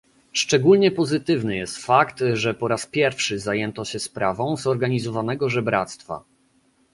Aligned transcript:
Szczególnie 0.33 0.91
pozytywny 0.91 1.55
jest 1.57 1.77
fakt, 1.77 2.23
że 2.33 2.53
po 2.53 2.67
raz 2.67 2.85
pierwszy 2.85 3.39
zajęto 3.39 3.85
się 3.85 3.99
sprawą 3.99 4.57
zorganizowanego 4.57 5.49
żebractwa 5.49 6.23